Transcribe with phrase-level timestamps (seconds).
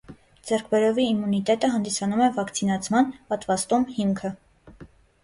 [0.51, 4.33] Ձեռքբերովի իմունիտետը հանդիսանում է վակցինացման (պատվաստում) հիմքը։